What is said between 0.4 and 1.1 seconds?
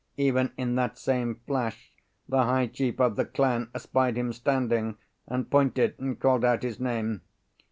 in that